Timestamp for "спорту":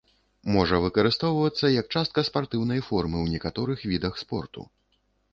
4.23-4.65